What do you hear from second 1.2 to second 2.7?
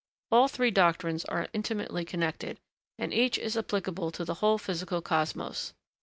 are intimately connected,